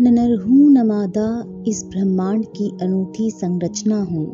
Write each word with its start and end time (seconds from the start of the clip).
न 0.00 0.14
नर 0.14 0.42
हूँ 0.42 0.70
न 0.72 0.86
मादा 0.86 1.44
इस 1.66 1.84
ब्रह्मांड 1.84 2.44
की 2.44 2.72
अनूठी 2.82 3.30
संरचना 3.30 4.02
हूँ। 4.02 4.26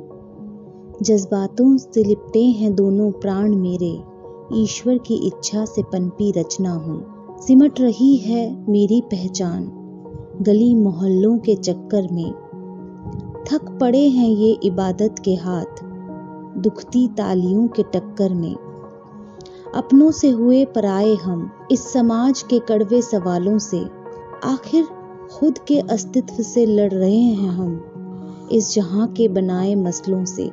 जज्बातों 1.02 1.76
से 1.76 2.04
लिपटे 2.04 2.44
हैं 2.44 2.74
दोनों 2.74 3.10
प्राण 3.12 3.54
मेरे, 3.56 4.02
ईश्वर 4.54 4.98
की 4.98 5.14
इच्छा 5.14 5.64
से 5.64 5.82
पनपी 5.82 6.32
रचना 6.32 6.72
हूँ। 6.72 7.04
सिमट 7.40 7.80
रही 7.80 8.16
है 8.16 8.70
मेरी 8.70 9.00
पहचान, 9.00 9.64
गली 10.42 10.74
मोहल्लों 10.74 11.38
के 11.38 11.54
चक्कर 11.54 12.08
में। 12.12 12.32
थक 13.46 13.78
पड़े 13.80 14.08
हैं 14.08 14.28
ये 14.28 14.58
इबादत 14.64 15.14
के 15.24 15.34
हाथ, 15.34 15.84
दुखती 16.58 17.08
तालियों 17.08 17.68
के 17.68 17.82
टक्कर 17.82 18.34
में। 18.34 18.54
अपनों 19.74 20.10
से 20.10 20.30
हुए 20.30 20.64
पराए 20.64 21.14
हम, 21.14 21.50
इस 21.70 21.92
समाज 21.92 22.42
के 22.42 22.58
कड़वे 22.58 23.02
सवालों 23.02 23.58
से। 23.58 23.84
आखिर 24.44 24.84
खुद 25.32 25.58
के 25.58 25.78
अस्तित्व 25.80 26.42
से 26.42 26.66
लड़ 26.66 26.92
रहे 26.92 27.20
हैं 27.20 27.48
हम, 27.48 28.48
इस 28.52 28.74
जहाँ 28.74 29.06
के 29.12 29.28
बनाए 29.28 29.74
मसलों 29.74 30.24
से। 30.24 30.50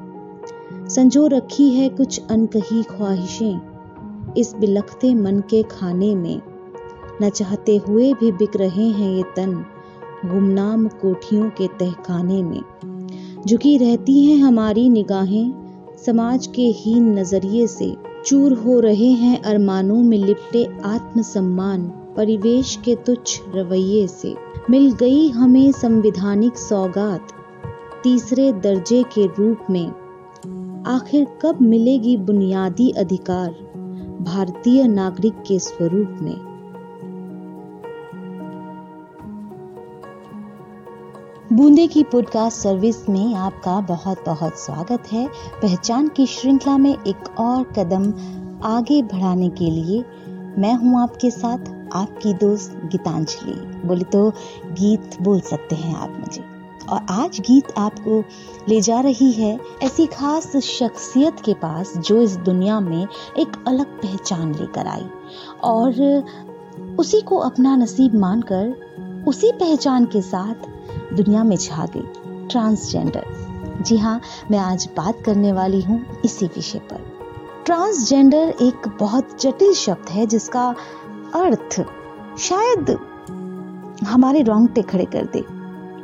संजो 0.90 1.28
रखी 1.28 1.70
है 1.70 1.90
कुछ 1.90 2.22
अनकही 2.30 2.84
ख्वाहिशें, 2.84 3.60
इस 4.38 4.56
बिलखते 4.56 5.14
मन 5.14 5.40
के 5.40 5.64
खाने 5.64 6.16
में। 6.16 6.42
न 7.22 7.30
चाहते 7.30 7.78
हुए 7.78 8.14
भी 8.14 8.32
बिक 8.32 8.56
रहे 8.56 8.90
हैं 8.90 9.12
ये 9.12 9.24
तन, 9.24 9.66
गुमनाम 10.26 10.88
कोठियों 10.88 11.50
के 11.50 11.68
तहखाने 11.68 12.44
में। 12.44 12.62
झुकी 13.48 13.78
रहती 13.78 14.26
हैं 14.26 14.38
हमारी 14.38 14.90
निगाहें, 14.90 15.54
समाज 16.06 16.48
के 16.48 16.62
हीन 16.62 17.20
नज़रिए 17.20 17.68
से। 17.68 17.96
चूर 18.26 18.54
हो 18.54 18.80
रहे 18.80 19.12
हैं 19.12 19.42
अरमानों 19.42 20.04
में 20.04 20.18
लिपटे 20.18 20.68
आत्मसम्मान, 20.86 21.88
परिवेश 22.18 22.80
के 22.86 22.96
तुच्छ 22.96 23.40
रवैये 23.56 24.08
से। 24.08 24.49
मिल 24.70 24.92
गई 24.92 25.30
हमें 25.30 25.72
संविधानिक 25.72 26.58
सौगात, 26.58 27.28
तीसरे 28.04 28.54
दर्जे 28.54 29.04
के 29.04 29.26
रूप 29.26 29.60
में। 29.70 29.88
आखिर 30.84 31.28
कब 31.42 31.62
मिलेगी 31.62 32.18
बुनियादी 32.18 32.90
अधिकार, 32.90 33.52
भारतीय 34.22 34.88
नागरिक 34.88 35.34
के 35.34 35.60
स्वरूप 35.60 36.18
में? 36.22 36.38
बूंदे 41.54 41.88
की 41.88 42.04
पॉडकास्ट 42.04 42.58
सर्विस 42.58 43.10
में 43.10 43.36
आपका 43.36 43.82
बहुत 43.82 44.18
बहुत 44.26 44.60
स्वागत 44.60 45.04
है। 45.12 45.28
पहचान 45.62 46.08
की 46.08 46.26
श्रृंखला 46.26 46.78
में 46.78 46.96
एक 47.08 47.40
और 47.40 47.64
कदम 47.64 48.14
आगे 48.64 49.02
बढ़ाने 49.02 49.50
के 49.50 49.72
लिए 49.72 50.06
मैं 50.58 50.74
हूँ 50.74 51.02
आपके 51.02 51.32
साथ 51.32 51.90
आपकी 51.94 52.34
दोस्त 52.34 52.82
गीतांजलि। 52.86 53.69
बोले 53.86 54.04
तो 54.04 54.30
गीत 54.72 55.18
बोल 55.22 55.40
सकते 55.42 55.76
हैं 55.76 55.96
आप 55.96 56.18
मुझे। 56.20 56.44
और 56.90 57.06
आज 57.10 57.40
गीत 57.40 57.72
आपको 57.78 58.24
ले 58.70 58.80
जा 58.82 59.00
रही 59.00 59.32
है 59.32 59.60
ऐसी 59.84 60.06
खास 60.06 60.56
शख्सियत 60.58 61.40
के 61.40 61.54
पास 61.54 61.94
जो 61.98 62.22
इस 62.22 62.36
दुनिया 62.38 62.80
में 62.80 63.08
एक 63.38 63.64
अलग 63.68 63.86
पहचान 64.02 64.54
लेकर 64.56 64.88
आई। 64.88 65.06
और 65.64 66.24
उसी 67.00 67.22
को 67.22 67.38
अपना 67.38 67.76
नसीब 67.76 68.16
मानकर 68.16 69.24
उसी 69.28 69.52
पहचान 69.52 70.06
के 70.06 70.22
साथ 70.22 70.68
दुनिया 71.16 71.44
में 71.44 71.56
छा 71.58 71.86
गई, 71.86 72.48
ट्रांसजेंडर। 72.48 73.26
जी 73.82 73.98
हाँ 73.98 74.20
मैं 74.52 74.60
आज 74.60 74.88
बात 74.98 75.22
करने 75.26 75.52
वाली 75.52 75.82
हूँ 75.82 76.06
इसी 76.26 76.46
विषय 76.46 76.80
पर। 76.80 77.08
ट्रांसजेंडर 77.66 78.54
एक 78.62 78.88
बहुत 79.00 79.42
जटिल 79.42 79.74
शब्द 79.74 80.10
है 80.10 80.26
जिसका 80.26 80.68
अर्थ 81.36 81.82
शायद 82.40 82.98
हमारे 84.10 84.42
रोंगटे 84.42 84.82
खड़े 84.82 85.06
कर 85.06 85.26
दे। 85.26 85.44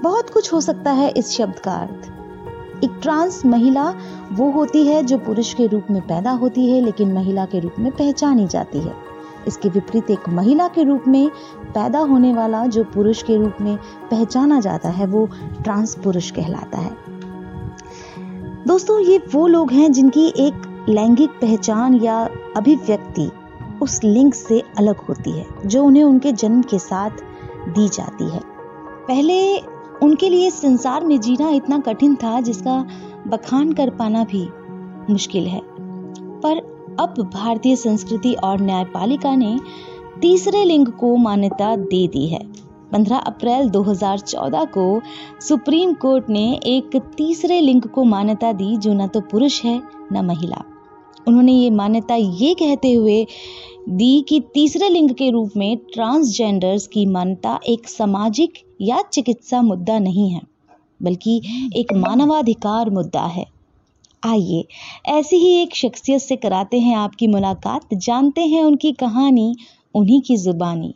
बहुत 0.01 0.29
कुछ 0.29 0.53
हो 0.53 0.61
सकता 0.61 0.91
है 0.91 1.09
इस 1.09 1.29
शब्द 1.29 1.59
का 1.59 1.71
अर्थ। 1.71 2.11
एक 2.83 2.99
ट्रांस 3.01 3.45
महिला, 3.45 3.93
वो 4.33 4.51
होती 4.51 4.87
है 4.87 5.03
जो 5.03 5.17
पुरुष 5.17 5.53
के 5.53 5.67
रूप 5.67 5.87
में 5.91 6.01
पैदा 6.01 6.31
होती 6.31 6.69
है, 6.69 6.81
लेकिन 6.81 7.13
महिला 7.13 7.45
के 7.45 7.59
रूप 7.59 7.75
में 7.79 7.91
पहचानी 7.91 8.47
जाती 8.47 8.79
है। 8.79 8.93
इसके 9.47 9.69
विपरीत 9.69 10.11
एक 10.11 10.29
महिला 10.29 10.67
के 10.67 10.83
रूप 10.83 11.03
में 11.07 11.29
पैदा 11.67 11.99
होने 11.99 12.33
वाला, 12.33 12.65
जो 12.65 12.83
पुरुष 12.83 13.23
के 13.23 13.37
रूप 13.37 13.53
में 13.61 13.77
पहचाना 14.11 14.59
जाता 14.59 14.89
है, 14.89 15.05
वो 15.05 15.29
ट्रांस 15.63 15.95
पुरुष 16.03 16.31
कहलाता 16.31 16.77
है। 16.77 16.91
दोस्तों, 18.67 18.99
ये 18.99 19.21
वो 19.33 19.47
लोग 19.47 19.71
हैं 19.71 19.91
जिनकी 19.91 20.33
एक 20.37 20.85
लैंगिक 20.89 21.29
पहचान 21.29 21.95
या 21.95 22.29
अभिव्यक्ति 22.57 23.31
उस 23.81 24.03
लिंग 24.03 24.33
से 24.33 24.63
अलग 24.77 24.97
होती 24.97 25.31
है, 25.31 25.45
जो 25.65 25.83
उन्हें 25.83 26.03
उनके 26.03 26.31
जन्म 26.31 26.61
के 26.61 26.79
साथ 26.79 27.09
दी 27.67 27.89
जाती 27.89 28.29
है। 28.29 28.39
पहले 29.07 29.57
उनके 30.03 30.29
लिए 30.29 30.49
संसार 30.49 31.05
में 31.05 31.21
जीना 31.21 31.49
इतना 31.49 31.79
कठिन 31.79 32.15
था 32.15 32.41
जिसका 32.41 32.87
बखान 33.27 33.73
कर 33.73 33.89
पाना 33.89 34.23
भी 34.23 34.49
मुश्किल 35.09 35.47
है। 35.47 35.61
पर 36.41 36.75
अब 36.99 37.31
भारतीय 37.33 37.75
संस्कृति 37.75 38.33
और 38.33 38.61
न्यायपालिका 38.61 39.35
ने 39.35 39.59
तीसरे 40.21 40.63
लिंग 40.63 40.87
को 40.87 41.15
मान्यता 41.15 41.75
दे 41.75 42.07
दी 42.07 42.27
है। 42.27 42.39
15 42.91 43.17
अप्रैल 43.17 43.69
2014 43.69 44.65
को 44.65 45.01
सुप्रीम 45.41 45.93
कोर्ट 45.93 46.29
ने 46.29 46.59
एक 46.65 47.01
तीसरे 47.17 47.61
लिंग 47.61 47.81
को 47.81 48.03
मान्यता 48.03 48.53
दी 48.53 48.77
जो 48.77 48.93
न 48.93 49.07
तो 49.07 49.21
पुरुष 49.21 49.63
है, 49.63 49.81
न 50.11 50.25
महिला। 50.25 50.63
उन्होंने 51.27 51.51
ये 51.51 51.69
मान्यता 51.71 52.15
ये 52.15 52.53
कहते 52.53 52.93
हुए 52.93 53.25
दी 53.89 54.21
कि 54.21 54.39
तीसरे 54.53 54.89
लिंग 54.89 55.09
के 55.15 55.29
रूप 55.31 55.51
में 55.57 55.77
ट्रांसजेंडर्स 55.93 56.87
की 56.87 57.05
मान्यता 57.05 57.59
एक 57.67 57.87
सामाजिक 57.87 58.53
या 58.81 59.01
चिकित्सा 59.13 59.61
मुद्दा 59.61 59.97
नहीं 59.99 60.29
है, 60.29 60.41
बल्कि 60.99 61.41
एक 61.75 61.93
मानवाधिकार 61.95 62.89
मुद्दा 62.89 63.25
है। 63.27 63.45
आइए, 64.23 64.65
ऐसी 65.09 65.37
ही 65.37 65.53
एक 65.61 65.75
शख्सियत 65.75 66.21
से 66.21 66.35
कराते 66.35 66.79
हैं 66.79 66.95
आपकी 66.97 67.27
मुलाकात, 67.27 67.93
जानते 67.95 68.41
हैं 68.43 68.63
उनकी 68.63 68.91
कहानी, 68.93 69.55
उन्हीं 69.95 70.21
की 70.21 70.37
जुबानी। 70.37 70.93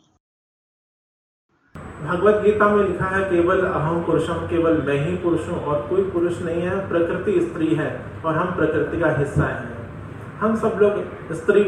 भगवत 2.02 2.42
गीता 2.44 2.68
में 2.68 2.82
लिखा 2.82 3.08
है, 3.08 3.22
केवल 3.24 3.60
अहम 3.60 4.02
पुरुषम 4.04 4.46
केवल 4.46 4.82
मैं 4.82 5.04
ही 5.06 5.16
पुरुष 5.16 5.48
हूँ 5.48 5.58
और 5.58 5.86
कोई 5.88 6.02
पुरुष 6.10 6.40
नहीं 6.42 6.62
है, 6.62 6.76
प्रकृति 6.88 7.40
स्त्री 7.40 7.74
है 7.74 7.90
और 8.24 8.36
हम 8.36 8.54
प्रकृति 8.56 9.00
का 9.00 9.18
हिस्सा 9.18 9.46
हैं। 9.46 9.69
हम 10.40 10.54
सब 10.56 10.78
लोग 10.80 11.32
स्त्री 11.34 11.62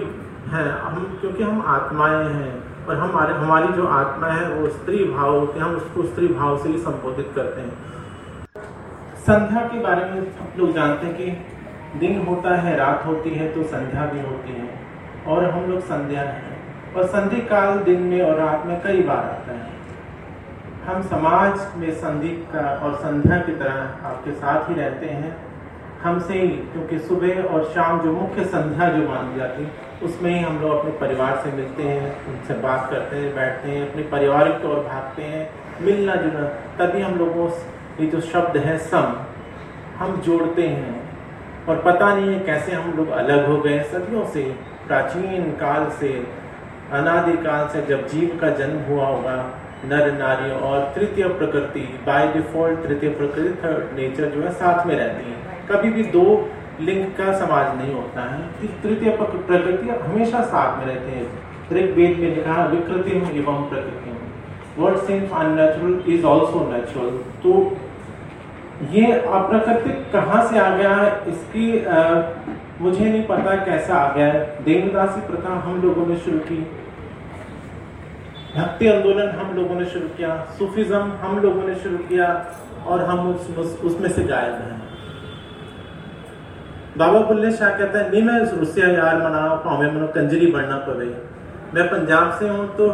हैं। 0.50 0.69
हम, 0.72 1.19
क्योंकि 1.21 1.43
हम 1.43 1.62
आत्माएँ 1.69 2.25
हैं 2.27 2.87
और 2.87 2.97
हमारे, 2.97 3.34
हमारी 3.34 3.72
जो 3.72 3.87
आत्मा 3.87 4.28
है 4.28 4.53
वो 4.55 4.69
स्त्री 4.69 5.05
भाव 5.05 5.38
होते 5.38 5.59
हैं, 5.59 5.66
हम 5.66 5.75
उसको 5.75 6.03
स्त्री 6.03 6.28
भाव 6.28 6.59
से 6.59 6.69
ही 6.69 6.78
संबोधित 6.78 7.33
करते 7.37 7.60
हैं। 7.60 7.91
संध्या 9.19 9.60
के 9.62 9.81
बारे 9.81 10.05
में 10.05 10.21
आप 10.21 10.59
लोग 10.59 10.72
जानते 10.72 11.06
हैं 11.06 11.16
कि 11.16 11.99
दिन 11.99 12.27
होता 12.27 12.55
है, 12.56 12.77
रात 12.77 13.05
होती 13.06 13.31
है 13.31 13.53
तो 13.55 13.62
संध्या 13.62 14.06
भी 14.06 14.21
होती 14.21 14.53
है 14.53 14.69
और 15.27 15.44
हम 15.50 15.71
लोग 15.71 15.81
संध्या 15.81 16.22
हैं 16.22 16.94
और 16.94 17.06
संधि 17.06 17.41
काल 17.43 17.78
दिन 17.78 18.03
में 18.03 18.21
और 18.22 18.34
रात 18.37 18.66
में 18.66 18.81
कई 18.83 19.03
बार 19.03 19.16
आता 19.16 19.53
है। 19.53 19.71
हम 20.87 21.03
समाज 21.03 21.60
में 21.77 21.91
संधि 21.93 22.28
का 22.54 22.69
और 22.83 22.94
संध्या 22.94 23.39
की 23.39 23.53
तरह 23.53 24.06
आपके 24.09 24.33
साथ 24.33 24.69
ही 24.71 24.75
रहते 24.75 25.06
हैं। 25.06 25.52
हमसे 26.05 26.35
ही 26.35 26.49
क्योंकि 26.49 26.99
सुबह 26.99 27.43
और 27.43 27.65
शाम 27.65 28.01
जो 28.01 28.13
मुख्य 28.13 28.45
संध्या 28.45 28.89
जो 28.89 29.09
मानी 29.09 29.39
जाती 29.39 29.65
है 29.65 29.71
उसमें 30.03 30.31
ही 30.35 30.39
हम 30.45 30.61
लोग 30.61 30.79
अपने 30.79 30.91
परिवार 30.91 31.37
से 31.37 31.53
मिलते 31.53 31.83
हैं, 31.83 32.27
उनसे 32.27 32.55
बात 32.55 32.89
करते 32.91 33.17
हैं, 33.17 33.35
बैठते 33.35 33.71
हैं, 33.71 33.91
अपने 33.91 34.03
परिवार 34.03 34.49
की 34.49 34.67
ओर 34.69 34.81
भागते 34.85 35.23
हैं, 35.23 35.49
मिलना 35.81 36.15
जुलना, 36.15 36.45
तभी 36.79 37.03
हम 37.03 37.15
लोगों 37.15 37.49
ये 38.01 38.07
जो 38.07 38.21
शब्द 38.21 38.57
है 38.57 38.77
सम, 38.79 39.15
हम 39.99 40.21
जोड़ते 40.21 40.63
हैं। 40.63 41.01
और 41.69 41.83
पता 41.83 42.15
नहीं 42.15 42.33
है 42.34 42.39
कैसे 42.41 42.73
हम 42.73 42.93
लोग 42.93 43.09
अलग 43.09 43.47
हो 43.47 43.57
गए, 43.57 43.83
सदियों 43.83 44.25
से, 44.27 44.43
प्राचीन 44.87 45.51
काल 45.61 45.91
से 45.91 46.13
अनादिकाल 46.93 47.69
से 47.69 47.83
जब 47.83 48.07
जीव 48.09 48.39
का 48.41 48.48
जन्म 48.51 48.81
हुआ 48.84 49.07
होगा, 49.07 49.37
नर, 49.84 50.10
नारी 50.13 50.51
और 50.51 50.93
तृतीय 50.95 51.28
प्रकृति 51.28 51.81
बाय 52.07 52.27
डिफ़ॉल्ट 52.33 52.83
तृतीय 52.83 53.10
प्रकृति 53.10 53.55
थर्ड 53.65 53.97
नेचर 53.98 54.25
जो 54.25 54.43
है 54.43 54.53
साथ 54.53 54.87
में 54.87 54.95
रहती 54.97 55.31
है। 55.31 55.32
कभी 55.70 55.91
भी 55.91 56.03
दो 56.03 56.50
लिंग 56.80 57.06
का 57.06 57.32
समाज 57.32 57.76
नहीं 57.76 57.94
होता 57.94 58.34
है। 58.34 58.42
तृतीय 58.82 59.10
प्रकृति 59.10 59.88
हमेशा 59.88 60.41
साथ 60.41 60.78
में 60.78 60.94
रहते 60.94 61.10
हैं। 61.10 61.42
ऋग्वेद 61.72 62.18
में 62.18 62.36
लिखा 62.36 62.53
है 62.53 62.68
विकृति 62.68 63.38
एवं 63.38 63.68
प्रकृति 63.68 64.12
what 64.78 64.92
seems 64.92 65.30
unnatural 65.30 65.94
is 66.09 66.24
also 66.24 66.56
natural. 66.56 67.10
तो 67.42 67.76
ये 68.91 69.12
अप्राकृतिक 69.12 70.12
कहाँ 70.12 70.47
से 70.47 70.59
आ 70.59 70.76
गया 70.76 70.97
है? 70.97 71.22
इसकी 71.28 71.84
आ, 71.84 72.22
मुझे 72.80 73.04
नहीं 73.04 73.22
पता 73.22 73.64
कैसा 73.64 73.94
आ 73.94 74.16
गया 74.16 74.26
है। 74.26 74.64
देवदासी 74.64 75.20
प्रथा 75.20 75.54
हम 75.54 75.82
लोगों 75.82 76.06
ने 76.06 76.16
शुरू 76.16 76.38
की। 76.38 76.56
भक्ति 78.56 78.86
आंदोलन 78.88 79.28
हम 79.28 79.56
लोगों 79.56 79.74
ने 79.74 79.86
शुरू 79.86 80.09
किया। 80.09 80.47
सूफिज्म 80.59 81.12
हम 81.20 81.38
लोगों 81.38 81.62
ने 81.62 81.74
शुरू 81.74 81.97
किया 81.97 82.47
और 82.86 83.04
हम 83.04 83.30
उस, 83.30 83.80
उसमें 83.80 84.09
से 84.09 84.22
गायब 84.22 84.53
हैं। 84.53 84.82
बाबा 86.98 87.21
बुल्ले 87.22 87.50
शाह 87.53 87.71
कहता 87.72 87.98
है 87.98 88.10
नहीं 88.10 88.22
मैं 88.22 88.39
रुसिया 88.53 88.89
यार 88.91 89.16
मना 89.18 89.42
पावे 89.65 89.91
मनो 89.92 90.06
कंजरी 90.15 90.47
बढ़ना 90.53 90.77
पवे 90.86 91.06
मैं 91.74 91.89
पंजाब 91.91 92.33
से 92.39 92.48
हूँ 92.48 92.66
तो 92.77 92.89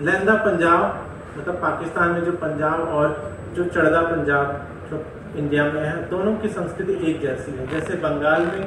लहंदा 0.00 0.34
पंजाब 0.44 1.08
मतलब 1.38 1.56
पाकिस्तान 1.62 2.10
में 2.10 2.24
जो 2.24 2.32
पंजाब 2.38 2.80
और 2.90 3.16
जो 3.56 3.64
चढ़दा 3.66 4.02
पंजाब 4.04 4.54
जो 4.90 5.02
इंडिया 5.36 5.64
में 5.66 5.80
है 5.80 5.96
दोनों 6.10 6.36
की 6.36 6.48
संस्कृति 6.50 6.92
एक 7.10 7.20
जैसी 7.22 7.52
है 7.52 7.66
जैसे 7.68 7.96
बंगाल 8.04 8.46
में 8.46 8.62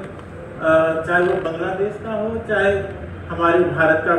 चाहे 0.59 1.23
वो 1.23 1.41
बांग्लादेश 1.43 1.97
का 2.03 2.13
हो 2.13 2.35
चाहे 2.49 2.75
हमारे 3.29 3.63
भारत 3.71 4.03
का 4.05 4.15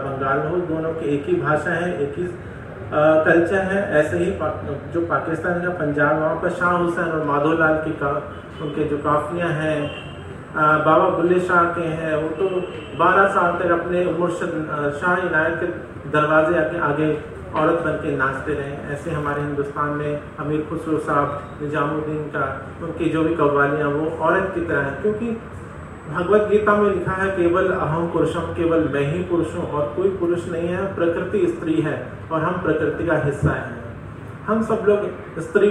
बंगाल 0.00 0.46
हो 0.48 0.58
दोनों 0.66 0.92
की 0.94 1.14
एक 1.16 1.26
ही 1.26 1.36
भाषा 1.40 1.74
है 1.74 1.92
एक 1.98 2.18
ही 2.18 2.26
कल्चर 2.90 3.62
है 3.66 3.78
ऐसे 4.00 4.18
ही 4.18 4.32
जो 4.92 5.06
पाकिस्तान 5.06 5.62
का 5.62 5.70
पंजाब 5.78 6.18
वहाँ 6.18 6.34
पर 6.42 6.50
शाह 6.56 6.76
हुसैन 6.78 7.08
और 7.10 7.24
माधोलाल 7.26 7.80
का 7.94 8.12
उनके 8.62 8.84
जो 8.84 8.98
काफियाँ 8.98 9.48
हैं 9.48 10.06
बाबा 10.56 11.08
बुल्ले 11.08 11.40
शाह 11.40 11.64
के 11.64 11.80
हैं, 11.80 12.16
वो 12.16 12.28
तो 12.28 12.44
12 12.98 13.26
साल 13.28 13.52
तक 13.52 13.70
अपने 13.70 14.06
मुर्शद 14.06 14.98
शाह 15.00 15.16
इनायत 15.16 15.54
के 15.54 15.66
दरवाजे 16.10 16.58
आके 16.58 16.78
आगे 16.78 17.36
औरत 17.56 17.82
बन 17.82 17.92
के 17.92 18.16
नाचते 18.16 18.54
रहे। 18.54 18.94
ऐसे 18.94 19.10
हमारे 19.10 19.42
हिंदुस्तान 19.42 19.88
में 19.88 20.20
अमीर 20.38 20.66
खुसरो 20.70 20.98
साहब, 20.98 21.58
निजामुद्दीन 21.62 22.22
का, 22.22 22.66
उनकी 22.82 23.10
जो 23.10 23.24
भी 23.24 23.34
कव्वालियाँ, 23.34 23.88
वो 23.88 24.18
औरत 24.24 24.52
की 24.54 24.60
तरह 24.60 24.80
हैं। 24.80 25.02
क्योंकि 25.02 25.30
भगवत 26.14 26.40
गीता 26.40 26.76
में 26.76 26.90
लिखा 26.90 27.12
है, 27.12 27.30
केवल 27.30 27.68
अहम 27.68 28.10
पुरुषम, 28.10 28.40
केवल 28.40 28.88
मैं 28.88 29.12
ही 29.12 29.22
पुरुष 29.22 29.54
हूँ, 29.56 29.72
और 29.72 29.94
कोई 29.96 30.08
पुरुष 30.08 30.48
नहीं 30.48 30.68
है, 30.68 30.94
प्रकृति 30.94 31.46
स्त्री 31.46 31.74
है, 31.74 32.12
और 32.32 32.42
हम 32.42 32.52
प्रकृति 32.52 33.06
का 33.06 33.16
हिस्सा 33.16 33.50
हैं। 33.50 33.84
हम 34.46 34.62
सब 34.62 34.84
लोग 34.88 35.10
स्त्री 35.40 35.68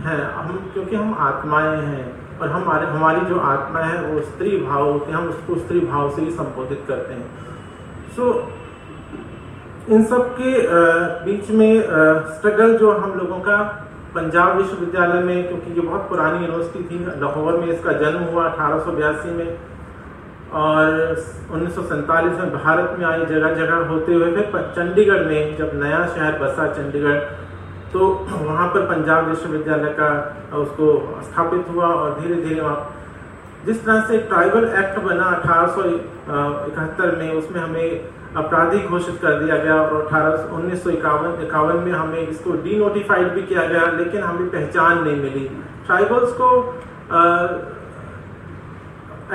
हैं, 0.00 0.32
हम, 0.32 0.70
क्योंकि 0.72 0.96
हम 0.96 1.16
आत्माएँ 1.18 1.76
हैं। 1.76 2.23
और 2.40 2.48
हमारे 2.48 2.86
हमारी 2.86 3.20
जो 3.26 3.38
आत्मा 3.48 3.80
है 3.80 4.02
वो 4.02 4.20
स्त्री 4.22 4.56
भाव 4.58 4.90
होते 4.90 5.12
हैं 5.12 5.18
हम 5.18 5.28
उसको 5.28 5.58
स्त्री 5.58 5.80
भाव 5.80 6.10
से 6.10 6.22
ही 6.22 6.30
संबोधित 6.32 6.84
करते 6.88 7.14
हैं। 7.14 7.26
सो 8.16 8.32
so, 8.32 9.92
इन 9.92 10.04
सब 10.04 10.30
के 10.34 10.52
बीच 11.24 11.50
में 11.50 11.82
स्ट्रगल 11.82 12.76
जो 12.78 12.92
हम 12.92 13.12
लोगों 13.18 13.38
का 13.40 13.56
पंजाब 14.14 14.56
विश्वविद्यालय 14.56 15.22
में 15.22 15.48
क्योंकि 15.48 15.72
ये 15.72 15.80
बहुत 15.80 16.08
पुरानी 16.08 16.44
यूनिवर्सिटी 16.46 16.84
थी 16.90 17.20
लाहौर 17.20 17.56
में 17.60 17.66
इसका 17.66 17.92
जन्म 17.92 18.24
हुआ 18.24 18.44
अठारह 18.48 19.32
में 19.32 19.56
और 20.54 20.86
उन्नीस 21.52 21.74
सौ 21.74 21.82
सैंतालीस 21.82 22.38
में 22.40 22.52
भारत 22.54 22.96
में 22.98 23.04
आई 23.06 23.24
जगह 23.26 23.54
जगह 23.54 23.88
होते 23.88 24.14
हुए 24.14 24.30
फिर 24.32 24.60
चंडीगढ़ 24.76 25.24
में 25.24 25.56
जब 25.56 25.70
नया 25.82 26.04
शहर 26.06 26.38
बसा 26.38 26.66
चंडीगढ़ 26.72 27.18
तो 27.94 28.06
वहाँ 28.30 28.66
पर 28.68 28.86
पंजाब 28.86 29.28
विश्वविद्यालय 29.28 29.92
का 29.98 30.10
उसको 30.58 30.86
स्थापित 31.22 31.66
हुआ 31.70 31.86
और 31.86 32.20
धीरे 32.20 32.36
धीरे 32.42 32.60
वहाँ 32.60 32.78
जिस 33.66 33.84
तरह 33.84 34.00
से 34.08 34.18
ट्राइबल 34.30 34.64
एक्ट 34.78 34.98
बना 35.02 35.24
अठारह 35.34 37.12
में, 37.18 37.30
उसमें 37.32 37.60
हमें 37.60 37.88
आपराधिक 38.36 38.88
घोषित 38.88 39.18
कर 39.22 39.38
दिया 39.42 39.56
गया 39.58 39.74
और 39.74 39.94
अठारह 40.00 40.56
उन्नीस 40.56 40.86
इक्यावन 40.88 41.76
में 41.84 41.92
हमें 41.92 42.18
इसको 42.20 42.52
डी 42.64 42.78
नोटिफाइड 42.78 43.28
भी 43.34 43.42
किया 43.42 43.64
गया, 43.66 43.86
लेकिन 43.98 44.22
हमें 44.22 44.48
पहचान 44.50 45.02
नहीं 45.04 45.16
मिली। 45.18 45.44
ट्राइबल्स 45.86 46.32
को 46.40 46.48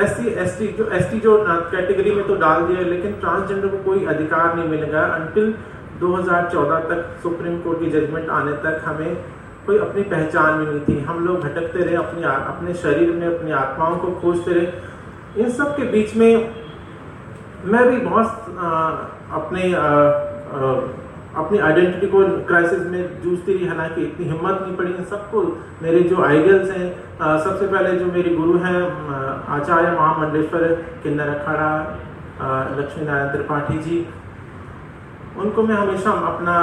एस 0.02 0.16
सी 0.18 0.28
एस 0.42 0.58
टी 0.60 0.68
जो 0.78 0.90
एस 0.94 1.10
टी 1.12 1.20
जो 1.20 1.38
कैटेगरी 1.48 2.12
में 2.16 2.28
तो 2.28 2.36
डाल 2.38 2.66
दिया, 2.66 2.82
लेकिन 2.90 3.14
ट्रांसजेंडर 3.22 3.68
को 3.68 3.78
कोई 3.84 4.06
अधिकार 4.08 4.56
नहीं 4.56 4.70
मिलेगा। 4.70 5.02
अनटिल 5.16 5.54
2014 6.00 6.80
तक 6.90 7.00
सुप्रीम 7.24 7.60
कोर्ट 7.62 7.80
की 7.80 7.90
जजमेंट 7.92 8.30
आने 8.32 8.54
तक 8.64 8.82
हमें 8.86 9.16
कोई 9.66 9.78
अपनी 9.80 10.02
पहचान 10.12 10.60
भी 10.60 10.66
नहीं 10.66 10.80
थी। 10.82 11.00
हम 11.06 11.26
लोग 11.26 11.40
भटकते 11.42 11.80
रहे 11.80 11.96
अपनी 11.96 12.24
अपने 12.24 12.74
शरीर 12.76 13.12
में, 13.12 13.28
अपनी 13.28 13.52
आत्माओं 13.54 13.98
को 13.98 14.12
खोजते 14.22 14.52
रहे। 14.54 15.42
इन 15.42 15.50
सब 15.52 15.76
के 15.78 15.84
बीच 15.92 16.16
में 16.16 16.32
मैं 17.66 17.84
भी 17.90 17.98
बहुत 18.06 18.28
अपने 19.34 19.64
अपनी 21.32 21.58
आइडेंटिटी 21.60 22.08
को 22.08 22.20
क्राइसिस 22.48 22.86
में 22.92 23.22
जूझती 23.24 23.54
रही। 23.54 23.68
हालाँकि 23.68 24.02
इतनी 24.04 24.26
हिम्मत 24.26 24.60
नहीं 24.62 24.76
पड़ी। 24.76 24.92
इन 24.92 25.04
सबको, 25.06 25.42
मेरे 25.84 26.00
जो 26.04 26.24
आइडियल्स 26.24 26.72
हैं 26.72 26.88
सबसे 27.44 27.68
पहले 27.68 27.92
जो 28.00 28.06
मेरे 28.08 28.34
गुरु 28.36 28.58
हैं 28.60 28.82
आचार्य 29.58 29.92
महामंडेश्वर 29.92 30.64
किन्नर 31.04 31.30
अखाड़ा 31.30 31.70
लक्ष्मी 32.80 33.06
नारायण 33.06 33.28
त्रिपाठी 33.28 33.78
जी 33.80 33.98
उनको 35.40 35.64
मैं 35.64 35.76
हमेशा 35.76 36.12
अपना 36.28 36.56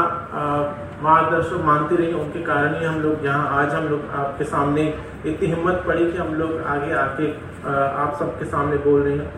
मार्गदर्शक 1.02 1.64
मानती 1.64 1.96
रही 1.96 2.12
उनके 2.14 2.42
कारण 2.42 2.74
ही 2.74 2.84
हम 2.84 3.00
लोग 3.00 3.24
यहाँ, 3.24 3.48
आज 3.58 3.74
हम 3.74 3.88
लोग 3.88 4.00
आपके 4.14 4.44
सामने 4.44 4.82
इतनी 5.26 5.48
हिम्मत 5.48 5.82
पड़ी 5.86 6.10
कि 6.12 6.18
हम 6.18 6.34
लोग 6.34 6.62
आगे 6.66 6.92
आके 6.94 7.30
आप 7.66 8.16
सबके 8.18 8.44
सामने 8.46 8.76
बोल 8.84 9.02
रहे 9.02 9.16
हैं। 9.16 9.28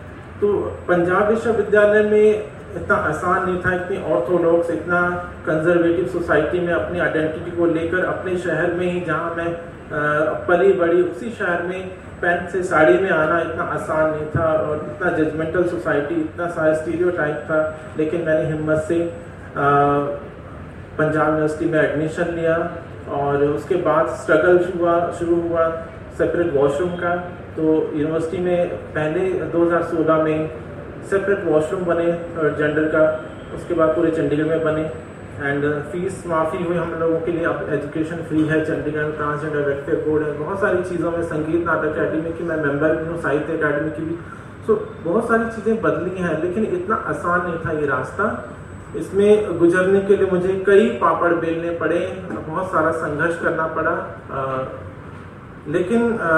तो 0.41 0.53
पंजाब 0.87 1.29
विश्वविद्यालय 1.29 2.03
में 2.03 2.25
इतना 2.75 2.95
आसान 2.95 3.45
नहीं 3.45 3.59
था, 3.61 3.73
इतनी 3.75 3.97
ऑर्थोडॉक्स, 4.13 4.69
इतना 4.71 5.01
कंजर्वेटिव 5.45 6.07
सोसाइटी 6.09 6.59
में 6.59 6.73
अपनी 6.73 6.99
आइडेंटिटी 6.99 7.51
को 7.57 7.65
लेकर 7.67 8.05
अपने 8.05 8.37
शहर 8.37 8.73
में 8.73 8.91
ही 8.91 8.99
जहाँ 9.01 9.33
मैं 9.37 9.49
पली 10.47 10.73
बड़ी, 10.73 11.01
उसी 11.01 11.29
शहर 11.31 11.63
में 11.63 11.89
पैंट 12.21 12.49
से 12.49 12.61
साड़ी 12.63 12.97
में 12.99 13.09
आना 13.11 13.39
इतना 13.41 13.63
आसान 13.73 14.09
नहीं 14.11 14.25
था 14.27 14.47
और 14.53 14.85
इतना 14.87 15.11
जजमेंटल 15.17 15.63
सोसाइटी 15.67 16.15
इतना 16.15 16.49
सारा 16.49 16.73
स्टीरियो 16.75 17.11
था। 17.11 17.59
लेकिन 17.97 18.25
मैंने 18.25 18.45
हिम्मत 18.47 18.83
से 18.87 18.97
पंजाब 19.57 21.27
यूनिवर्सिटी 21.27 21.65
में 21.65 21.79
एडमिशन 21.79 22.33
लिया 22.35 22.55
और 23.17 23.43
उसके 23.45 23.75
बाद 23.83 24.07
स्ट्रगल 24.15 24.57
हुआ 24.71 24.95
शुरू 25.19 25.41
हुआ 25.41 25.67
सेपरेट 26.17 26.53
वॉशरूम 26.53 26.95
का। 26.97 27.15
तो 27.55 27.63
यूनिवर्सिटी 27.95 28.39
में 28.43 28.69
पहले 28.95 29.21
2016 29.51 30.23
में 30.23 30.49
सेपरेट 31.09 31.45
वॉशरूम 31.45 31.83
बने 31.85 32.11
जेंडर 32.57 32.87
का 32.95 33.03
उसके 33.55 33.73
बाद 33.73 33.95
पूरे 33.95 34.11
चंडीगढ़ 34.11 34.47
में 34.47 34.63
बने। 34.63 34.83
एंड 35.41 35.63
फ़ीस 35.91 36.23
माफ़ी 36.27 36.63
हुई 36.63 36.77
हम 36.77 36.93
लोगों 36.99 37.19
के 37.21 37.31
लिए 37.31 37.45
अब 37.45 37.67
एजुकेशन 37.73 38.17
फ्री 38.29 38.41
है 38.47 38.63
चंडीगढ़ 38.65 39.11
ट्रांसजेंडर 39.17 39.61
वेलफेयर 39.67 40.03
बोर्ड 40.07 40.23
है 40.23 40.31
बहुत 40.39 40.59
सारी 40.61 40.83
चीज़ों 40.89 41.11
में 41.11 41.21
संगीत 41.23 41.65
नाटक 41.65 41.97
अकेडमी 41.97 42.31
की 42.37 42.43
मैं 42.43 42.57
मेंबर 42.57 42.95
भी 42.95 43.07
हूँ 43.07 43.21
साहित्य 43.21 43.57
अकेडमी 43.57 43.91
की 43.91 44.05
भी। 44.05 44.15
सो 44.67 44.73
so, 44.73 44.79
बहुत 45.05 45.27
सारी 45.27 45.45
चीज़ें 45.55 45.81
बदली 45.81 46.23
हैं 46.23 46.41
लेकिन 46.43 46.63
इतना 46.77 46.95
आसान 47.11 47.39
नहीं 47.41 47.59
था 47.65 47.71
ये 47.79 47.85
रास्ता। 47.87 48.25
इसमें 48.97 49.57
गुजरने 49.59 50.01
के 50.01 50.15
लिए 50.15 50.29
मुझे 50.31 50.53
कई 50.67 50.87
पापड़ 51.01 51.33
बेलने 51.33 51.69
पड़े 51.79 51.99
बहुत 52.29 52.71
सारा 52.71 52.91
संघर्ष 52.91 53.39
करना 53.41 53.67
पड़ा 53.75 53.91
आ, 54.31 54.65
लेकिन 55.67 56.13
आ, 56.19 56.31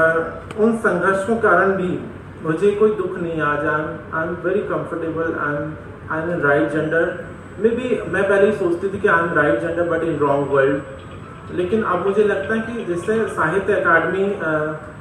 उन 0.64 0.78
संघर्ष 0.78 1.24
के 1.28 1.40
कारण 1.42 1.72
भी 1.74 2.00
मुझे 2.44 2.72
कोई 2.72 2.96
दुख 2.96 3.18
नहीं 3.20 3.42
आज 3.42 3.66
I 3.66 4.28
am 4.28 4.36
very 4.46 4.62
comfortable 4.70 5.34
I 5.40 5.56
am 5.56 5.74
I 6.12 6.34
am 6.34 6.42
right 6.42 6.72
gender 6.72 7.14
maybe 7.70 8.02
मैं 8.12 8.28
पहले 8.30 8.46
ही 8.46 8.58
सोचती 8.58 8.90
थी 8.94 9.00
कि 9.00 9.08
I 9.08 9.24
am 9.24 9.34
right 9.36 9.62
gender 9.62 9.90
but 9.90 10.04
in 10.04 10.18
wrong 10.18 10.52
world 10.52 11.56
लेकिन 11.56 11.84
अब 11.84 12.06
मुझे 12.08 12.24
लगता 12.24 12.54
है 12.54 12.62
कि 12.62 12.86
जिससे 12.86 13.18
साहित्य 13.30 13.74
अकादमी 13.74 14.26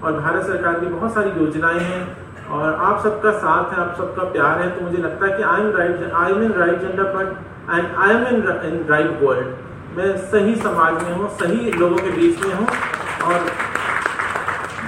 और 0.04 0.12
भारत 0.12 0.46
सरकार 0.46 0.80
की 0.80 0.86
बहुत 0.86 1.14
सारी 1.14 1.30
योजनाएँ 1.40 1.80
हैं 1.80 2.02
और 2.50 2.74
आप 2.74 3.02
सबका 3.02 3.30
साथ 3.32 3.72
है, 3.72 3.78
आप 3.78 3.94
सबका 3.98 4.24
प्यार 4.32 4.60
है 4.60 4.68
तो 4.70 4.84
मुझे 4.84 5.02
लगता 5.02 5.26
है 5.26 5.36
कि 5.36 5.42
I 5.44 5.60
am 5.60 5.70
right 5.76 6.12
I 6.12 6.32
am 6.32 6.42
in 6.42 6.52
right 6.54 6.80
gender 6.80 7.12
but 7.14 7.28
and 7.70 7.96
I 7.96 8.10
am 8.10 8.26
in 8.26 8.36
in 8.66 8.84
right 8.88 9.22
world 9.22 9.98
मैं 9.98 10.16
सही 10.28 10.54
समाज 10.58 11.02
में 11.02 11.12
हूँ, 11.12 11.28
सही 11.36 11.70
लोगों 11.72 11.96
के 11.98 12.10
बीच 12.10 12.44
में 12.44 12.54
हूँ, 12.54 12.66
और 13.24 13.38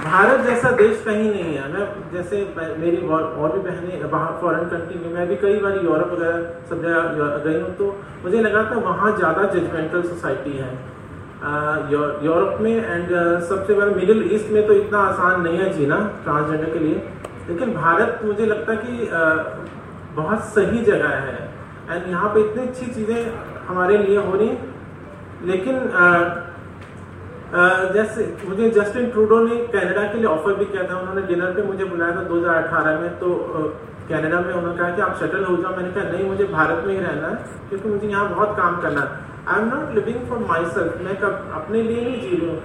भारत 0.03 0.45
जैसा 0.45 0.71
देश 0.73 1.01
कहीं 1.05 1.29
नहीं 1.29 1.55
है। 1.55 1.67
मैं 1.73 1.85
जैसे 2.13 2.37
मेरी 2.79 2.97
और 3.07 3.51
भी 3.53 3.59
बहनें 3.59 4.09
बाहर 4.11 4.37
फॉरेन 4.41 4.65
कंट्री 4.69 4.99
में, 4.99 5.13
मैं 5.13 5.27
भी 5.27 5.35
कई 5.37 5.59
बार 5.59 5.77
यूरोप 5.83 6.11
वगैरह 6.11 6.37
सब 6.69 6.81
जगह 6.81 7.37
गई 7.45 7.59
हूँ 7.61 7.71
तो 7.77 7.85
मुझे 8.23 8.41
लगा 8.41 8.63
था 8.71 8.79
वहाँ 8.81 9.15
ज़्यादा 9.17 9.43
जजमेंटल 9.53 10.01
सोसाइटी 10.03 10.57
है। 10.57 10.71
यूरोप 12.25 12.61
में 12.61 12.75
एंड 12.75 13.09
सबसे 13.43 13.73
बड़ा 13.73 13.95
मिडिल 13.95 14.29
ईस्ट 14.33 14.51
में 14.51 14.65
तो 14.67 14.73
इतना 14.75 14.99
आसान 15.05 15.41
नहीं 15.41 15.57
है 15.57 15.71
जीना 15.73 15.97
ट्रांसजेंडर 16.23 16.69
के 16.69 16.79
लिए। 16.79 17.01
लेकिन 17.49 17.73
भारत 17.75 18.19
मुझे 18.23 18.45
लगता 18.45 18.71
है 18.71 18.77
कि 18.77 19.09
बहुत 20.15 20.43
सही 20.49 20.83
जगह 20.85 21.09
है। 21.21 21.37
एंड 21.89 22.09
यहाँ 22.09 22.29
पे 22.33 22.39
इतनी 22.41 22.61
अच्छी 22.63 22.85
चीज़ें 22.87 23.19
हमारे 23.67 23.97
लिए 23.97 24.17
हो 24.19 24.35
रही 24.35 24.51
लेकिन 25.45 25.75
जैसे 27.93 28.25
मुझे 28.45 28.69
जस्टिन 28.71 29.09
ट्रूडो 29.11 29.39
ने 29.39 29.55
कनाडा 29.73 30.03
के 30.11 30.17
लिए 30.17 30.27
ऑफ़र 30.27 30.53
भी 30.55 30.65
किया 30.65 30.83
था। 30.83 30.99
उन्होंने 30.99 31.21
डिनर 31.27 31.51
पे 31.53 31.63
मुझे 31.63 31.85
बुलाया 31.85 32.15
था 32.15 32.23
2018 32.29 32.99
में। 32.99 33.09
तो 33.19 33.27
कनाडा 34.09 34.39
में 34.39 34.53
उन्होंने 34.53 34.77
कहा 34.77 34.89
कि 34.95 35.01
आप 35.01 35.15
सेटल 35.15 35.43
हो 35.45 35.55
जाओ। 35.57 35.75
मैंने 35.75 35.91
कहा, 35.91 36.03
नहीं, 36.05 36.29
मुझे 36.29 36.45
भारत 36.45 36.83
में 36.87 36.93
ही 36.93 36.99
रहना 36.99 37.27
है, 37.27 37.35
क्योंकि 37.69 37.89
मुझे 37.89 38.07
यहाँ 38.07 38.29
बहुत 38.29 38.55
काम 38.57 38.79
करना 38.81 39.01
है। 39.01 39.07
I 39.47 39.61
am 39.61 39.67
not 39.67 39.93
living 39.95 40.25
for 40.29 40.39
myself 40.73 40.97
मैं 41.03 41.15
कब, 41.21 41.51
अपने 41.55 41.81
लिए 41.83 42.01
नहीं 42.01 42.21
जी 42.21 42.35
रही 42.35 42.49
हूँ। 42.49 42.57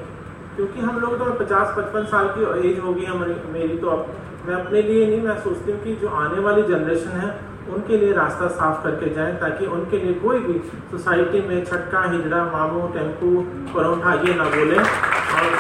क्योंकि 0.57 0.81
हम 0.81 0.99
लोग 1.01 1.19
तो 1.19 1.33
पचास 1.35 1.75
पचपन 1.77 2.05
साल 2.07 2.29
की 2.37 2.69
एज 2.69 2.79
होगी 2.85 3.05
हमारी, 3.05 3.35
मेरी 3.53 3.77
तो 3.79 3.91
अब। 3.91 4.07
मैं 4.49 4.57
अपने 4.57 4.83
लिए 4.83 5.07
नहीं, 5.07 5.21
मैं 5.21 5.39
सोचती 5.41 5.73
हूँ 5.73 5.81
कि 5.83 5.95
जो 5.95 6.09
आने 6.09 6.39
वाली 6.41 6.63
जनरेशन 6.63 7.09
है, 7.09 7.29
उनके 7.75 7.97
लिए 7.97 8.13
रास्ता 8.13 8.47
साफ़ 8.49 8.83
करके 8.83 9.15
जाएँ, 9.15 9.35
ताकि 9.37 9.67
उनके 9.67 9.99
लिए 9.99 10.15
कोई 10.15 10.39
भी 10.39 10.59
सोसाइटी 10.91 11.41
में 11.49 11.65
छटका, 11.65 12.03
हिजड़ा, 12.11 12.45
मामू 12.45 12.87
टेंपू 12.89 13.31
परौठा, 13.75 14.15
ये 14.15 14.35
ना 14.35 14.45
बोले। 14.45 14.79
और 14.79 15.51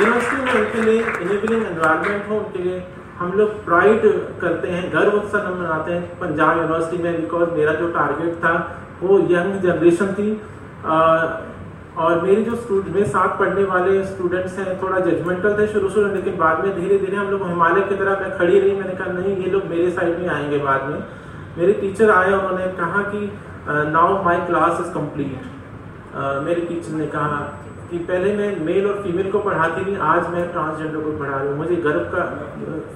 यूनिवर्सिटी 0.00 0.42
में 0.42 0.52
उनके 0.52 0.82
लिए 0.82 1.00
इनेबलिंग 1.00 1.62
एनवायरमेंट 1.66 2.28
हो, 2.28 2.36
उनके 2.36 2.62
लिए 2.62 2.86
हम 3.18 3.32
लोग 3.32 3.64
प्राइड 3.64 4.02
करते 4.40 4.68
हैं, 4.68 4.92
गर्व 4.92 5.12
उत्सव 5.12 5.48
मनाते 5.60 5.92
हैं। 5.92 6.02
पंजाब 6.18 6.56
यूनिवर्सिटी 6.56 7.02
में 7.02 7.20
बिकॉज़ 7.20 7.50
मेरा 7.50 7.72
जो 7.72 7.88
टारगेट 7.92 8.34
था, 8.34 8.52
वो 9.02 9.18
यंग 9.30 9.60
जनरेशन 9.62 10.12
थी। 10.12 10.30
और 11.98 12.20
मेरे 12.22 12.42
जो 12.44 12.56
स्टूडेंट 12.56 12.94
मेरे 12.94 13.06
साथ 13.08 13.38
पढ़ने 13.38 13.64
वाले 13.64 14.02
स्टूडेंट्स 14.06 14.58
हैं, 14.58 14.80
थोड़ा 14.82 14.98
जजमेंटल 15.00 15.56
थे 15.58 15.66
शुरू 15.68 15.88
शुरू, 15.90 16.08
लेकिन 16.14 16.36
बाद 16.38 16.64
में 16.64 16.74
धीरे 16.74 16.98
धीरे 16.98 17.16
हम 17.16 17.30
लोग 17.30 17.46
हिमालय 17.46 17.80
की 17.82 17.94
तरह 17.94 18.20
मैं 18.20 18.36
खड़ी 18.38 18.58
रही, 18.58 18.74
मैंने 18.74 18.94
कहा, 18.94 19.12
नहीं, 19.12 19.36
ये 19.36 19.50
लोग 19.50 19.64
मेरे 19.70 19.90
साइड 19.90 20.18
में 20.18 20.28
आएँगे 20.28 20.58
बाद 20.64 20.84
में. 20.90 20.98
मेरे 21.58 21.72
टीचर 21.80 22.10
आए, 22.10 22.32
उन्होंने 22.32 22.66
कहा 22.74 23.02
कि 23.12 23.20
now 23.92 24.22
my 24.24 24.36
class 24.46 24.80
is 24.80 24.92
complete 24.92 25.56
मेरे 26.44 26.60
टीचर 26.62 26.92
ने 26.92 27.06
कहा 27.08 27.40
कि, 27.90 27.98
पहले 28.00 28.36
मैं 28.36 28.50
मेल 28.66 28.86
और 28.86 29.02
फीमेल 29.02 29.30
को 29.32 29.38
पढ़ाती 29.40 29.84
थी 29.86 29.96
आज 30.10 30.28
मैं 30.32 30.44
ट्रांसजेंडर 30.52 31.00
को 31.00 31.16
पढ़ा 31.18 31.36
रही 31.36 31.48
हूँ। 31.48 31.56
मुझे 31.56 31.76
गर्व 31.86 32.04
का 32.14 32.22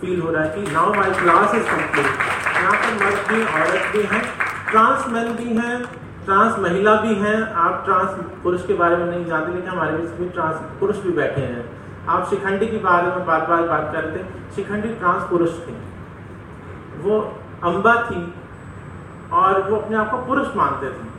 फील 0.01 0.21
हो 0.21 0.31
रहा 0.31 0.43
है 0.45 0.51
कि 0.55 0.73
now 0.73 0.95
my 0.95 1.11
class 1.21 1.55
is 1.55 1.67
complete 1.71 2.07
यहाँ 2.55 2.73
पर 2.75 2.95
मर्द 3.05 3.21
भी, 3.29 3.43
औरत 3.59 3.93
भी 3.93 4.03
हैं 4.15 4.23
ट्रांस 4.71 5.09
मैन 5.13 5.33
भी 5.37 5.57
हैं 5.57 5.77
ट्रांस 6.25 6.59
महिला 6.59 6.95
भी 6.97 7.15
हैं, 7.15 7.37
आप 7.43 7.83
ट्रांस 7.85 8.11
पुरुष 8.43 8.67
के 8.67 8.75
बारे 8.75 8.97
में 8.97 9.07
नहीं 9.07 9.25
जानते, 9.25 9.53
लेकिन 9.53 9.71
हमारे 9.71 9.97
बीच 9.97 10.21
में 10.21 10.31
ट्रांस 10.31 10.57
पुरुष 10.81 10.99
भी 10.99 11.13
बैठे 11.13 11.41
हैं। 11.43 11.65
आप 12.09 12.29
शिखंडी 12.31 12.67
के 12.67 12.79
बारे 12.79 13.09
में 13.09 13.27
बार 13.27 13.47
बार 13.47 13.63
बात 13.69 13.91
करते 13.93 14.25
शिखंडी 14.55 14.89
ट्रांस 14.95 15.23
पुरुष 15.31 15.59
थे। 15.67 15.73
वो 17.03 17.19
अम्बा 17.65 17.95
थी 18.03 18.23
और 19.33 19.63
वो 19.63 19.77
अपने 19.77 19.97
आप 19.97 20.11
को 20.11 20.17
पुरुष 20.27 20.57
मानते 20.57 20.87
थे। 20.89 21.11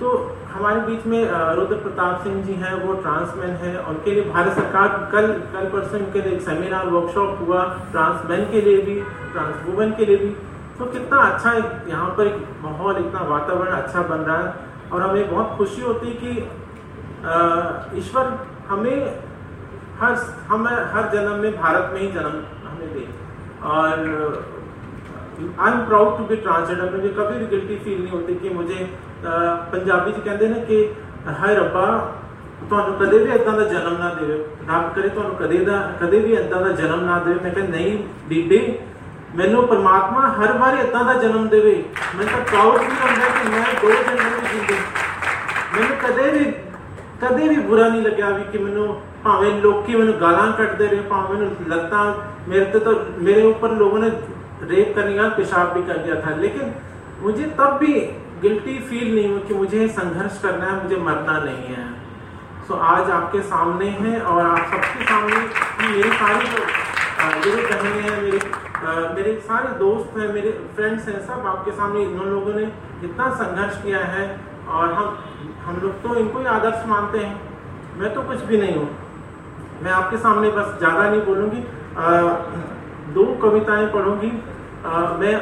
तो 0.00 0.36
हमारे 0.52 0.80
बीच 0.80 1.06
में 1.06 1.30
रुद्र 1.56 1.76
प्रताप 1.76 2.22
सिंह 2.22 2.42
जी 2.44 2.54
हैं, 2.54 2.74
वो 2.84 2.94
ट्रांसमैन 2.94 3.50
हैं, 3.56 3.78
उनके 3.78 4.14
लिए 4.14 4.24
भारत 4.30 4.52
सरकार 4.52 4.88
कल 5.12 5.26
कल 5.52 5.68
परसों 5.70 6.00
उनके 6.00 6.20
लिए 6.20 6.32
एक 6.32 6.40
सेमिनार 6.42 6.86
वर्कशॉप 6.88 7.38
हुआ, 7.40 7.64
ट्रांसमैन 7.90 8.50
के 8.50 8.60
लिए 8.60 8.82
भी, 8.82 8.94
ट्रांस 9.32 9.54
वुमेन 9.66 9.92
के 9.92 10.06
लिए 10.06 10.16
भी। 10.16 10.36
तो 10.79 10.85
कितना 10.87 11.17
अच्छा 11.23 11.53
यहाँ 11.87 12.09
पर 12.17 12.27
एक 12.27 12.39
माहौल 12.63 12.97
इतना 12.97 13.21
वातावरण 13.27 13.71
अच्छा 13.73 14.01
बन 14.05 14.19
रहा 14.21 14.37
है 14.39 14.53
और 14.91 15.01
हमें 15.01 15.29
बहुत 15.29 15.55
खुशी 15.57 15.81
होती 15.81 16.07
है 16.07 16.15
कि 16.15 16.31
ईश्वर 17.99 18.33
हमें 18.67 18.97
हर 19.99 20.15
हम 20.47 20.67
हर 20.93 21.09
जन्म 21.13 21.39
में 21.39 21.55
भारत 21.57 21.93
में 21.93 22.01
ही 22.01 22.11
जन्म 22.11 22.35
हमें 22.65 22.93
दे 22.93 23.07
और 23.65 24.03
I 25.37 25.71
am 25.71 25.85
proud 25.85 26.17
to 26.17 26.25
be 26.25 26.35
transgender 26.37 26.91
मुझे 26.91 27.09
कभी 27.13 27.39
भी 27.39 27.47
गिल्टी 27.47 27.77
फील 27.79 27.99
नहीं 27.99 28.11
होती 28.11 28.35
कि 28.35 28.49
मुझे 28.51 28.87
ਪੰਜਾਬੀ 29.71 30.11
ਚ 30.11 30.19
ਕਹਿੰਦੇ 30.19 30.47
ਨੇ 30.47 30.59
ਕਿ 30.61 30.87
ਹਾਏ 31.39 31.55
ਰੱਬਾ 31.55 31.85
ਤੁਹਾਨੂੰ 32.69 32.93
ਕਦੇ 32.97 33.17
ਵੀ 33.19 33.31
ਇਦਾਂ 33.31 33.53
ਦਾ 33.53 33.63
ਜਨਮ 33.63 33.97
ਨਾ 33.99 34.09
ਦੇਵੇ 34.13 34.37
ਰੱਬ 34.69 34.93
ਕਰੇ 34.95 35.09
ਤੁਹਾਨੂੰ 35.09 35.35
ਕਦੇ 35.35 35.63
ਦਾ 35.65 35.79
ਕਦੇ 36.01 36.19
ਵੀ 36.19 36.33
ਇਦਾਂ 36.33 36.61
ਦਾ 36.61 36.71
ਜਨਮ 36.73 37.03
ਨਾ 37.05 37.19
ਦੇਵੇ 37.19 37.39
ਮੈਂ 37.43 37.51
ਕਹਿੰਦਾ 37.51 37.77
ਨਹੀਂ 37.77 37.97
ਬੀਬੀ 38.29 38.59
ਮੈਨੂੰ 39.36 39.66
ਪਰਮਾਤਮਾ 39.68 40.28
ਹਰ 40.28 40.52
ਵਾਰ 40.52 40.76
ਇਦਾਂ 40.76 41.04
ਦਾ 41.04 41.12
ਜਨਮ 41.14 41.48
ਦੇਵੇ। 41.48 41.84
ਮੈਨੂੰ 42.16 42.32
ਤਾਂ 42.32 42.44
ਪ੍ਰਾਊਡ 42.44 42.80
ਵੀ 42.80 42.86
ਹੁੰਦਾ 42.86 43.28
ਕਿ 43.28 43.48
ਮੈਂ 43.48 43.64
ਦੋ 43.82 43.90
ਜਨਮ 43.90 44.40
ਵੀ 44.40 44.48
ਜਿੰਦੇ 44.52 44.74
ਮੈਨੂੰ 45.74 45.96
ਕਦੇ 45.96 46.30
ਵੀ 46.30 46.44
ਕਦੇ 47.22 47.48
ਵੀ 47.48 47.56
ਬੁਰਾ 47.56 47.88
ਨਹੀਂ 47.88 48.02
ਲੱਗਿਆ 48.02 48.30
ਵੀ 48.30 48.44
ਕਿ 48.52 48.58
ਮੈਨੂੰ 48.58 49.02
ਭਾਵੇਂ 49.24 49.52
ਲੋਕੀ 49.60 49.96
ਮੈਨੂੰ 49.96 50.14
ਗਾਲਾਂ 50.20 50.52
ਕੱਢਦੇ 50.52 50.86
ਰਹੇ 50.86 51.00
ਭਾਵੇਂ 51.00 51.38
ਮੈਨੂੰ 51.38 51.56
ਲੱਤਾਂ 51.66 52.14
ਮੇਰੇ 52.48 52.64
ਤੇ 52.64 52.78
ਤਾਂ 52.78 52.94
ਮੇਰੇ 53.18 53.42
ਉੱਪਰ 53.42 53.68
ਲੋਕਾਂ 53.68 54.00
ਨੇ 54.00 54.10
रेप 54.60 54.88
करने 54.96 55.12
का 55.16 55.26
पेशाब 55.36 55.68
भी 55.74 55.82
कर 55.82 55.98
दिया 56.00 56.16
था 56.24 56.32
लेकिन 56.40 56.72
मुझे 57.22 57.44
तब 57.58 57.76
भी 57.78 57.92
गिल्टी 58.42 58.74
फील 58.88 59.06
नहीं 59.14 59.28
हुआ 59.28 59.38
कि 59.46 59.54
मुझे 59.54 59.86
संघर्ष 59.94 60.34
करना 60.42 60.66
है 60.66 60.74
मुझे 60.80 60.98
मरना 61.06 61.36
नहीं 61.44 61.76
है 61.76 61.84
सो 62.66 62.74
so, 62.74 62.80
आज 62.88 63.10
आपके 63.10 63.40
सामने 63.52 63.88
है 64.00 64.12
और 64.32 64.40
आप 64.42 64.74
सबके 64.74 65.06
सामने 65.06 65.40
मेरी 65.86 66.12
सारी 66.18 66.50
मेरे 67.20 67.62
बहने 67.64 68.00
हैं 68.00 68.22
मेरे 68.22 68.38
आ, 68.80 68.92
मेरे 69.14 69.32
सारे 69.46 69.68
दोस्त 69.78 70.16
हैं 70.18 70.28
मेरे 70.34 70.50
फ्रेंड्स 70.76 71.08
हैं 71.08 71.18
सब 71.26 71.46
आपके 71.46 71.72
सामने 71.72 72.02
इन 72.02 72.18
लोगों 72.28 72.52
ने 72.54 72.62
इतना 73.04 73.28
संघर्ष 73.34 73.82
किया 73.82 73.98
है 74.12 74.24
और 74.68 74.92
हम 74.92 75.18
हम 75.64 75.80
लोग 75.82 76.00
तो 76.02 76.14
इनको 76.16 76.38
ही 76.38 76.46
आदर्श 76.48 76.86
मानते 76.88 77.18
हैं। 77.18 77.98
मैं 77.98 78.12
तो 78.14 78.22
कुछ 78.22 78.42
भी 78.44 78.58
नहीं 78.58 78.76
हूँ। 78.76 78.88
मैं 79.82 79.92
आपके 79.92 80.16
सामने 80.18 80.50
बस 80.50 80.78
ज़्यादा 80.78 81.08
नहीं 81.10 81.22
बोलूँगी। 81.22 81.60
दो 83.14 83.24
कविताएँ 83.42 83.86
पढ़ूँगी। 83.92 84.30
मैं 85.20 85.34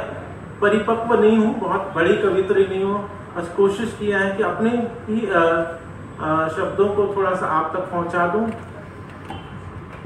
परिपक्व 0.60 1.14
नहीं 1.14 1.38
हूँ 1.38 1.54
बहुत 1.60 1.92
बड़ी 1.94 2.16
कवित्री 2.18 2.66
नहीं 2.66 2.84
हूँ। 2.84 3.02
बस 3.36 3.52
कोशिश 3.56 3.96
किया 3.98 4.18
है 4.18 4.36
कि 4.36 4.42
अपने 4.44 4.70
ही 5.08 5.20
शब्दों 6.56 6.88
को 6.94 7.12
थोड़ा 7.16 7.34
सा 7.34 7.46
आप 7.58 7.72
तक 7.74 7.90
पहुँचा 7.92 8.26
दूँ। 8.26 8.46